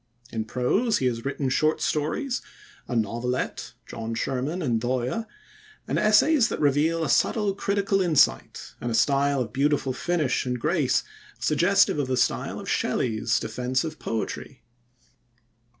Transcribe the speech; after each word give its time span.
In 0.31 0.45
prose 0.45 0.97
he 0.97 1.05
has 1.05 1.25
written 1.25 1.47
short 1.49 1.79
stories, 1.79 2.41
a 2.87 2.95
novelette, 2.95 3.73
John 3.85 4.15
Sherman 4.15 4.63
and 4.63 4.81
Dhoya, 4.81 5.27
and 5.87 5.99
essays 5.99 6.47
that 6.47 6.59
reveal 6.59 7.03
a 7.03 7.07
subtle 7.09 7.53
critical 7.53 8.01
insight, 8.01 8.73
and 8.81 8.89
a 8.89 8.95
style 8.95 9.41
of 9.41 9.53
beautiful 9.53 9.93
finish 9.93 10.43
and 10.43 10.59
grace, 10.59 11.03
suggestive 11.37 11.99
of 11.99 12.07
the 12.07 12.17
style 12.17 12.59
of 12.59 12.67
Shelley's 12.67 13.39
Defence 13.39 13.83
of 13.83 13.99
Poetry. 13.99 14.63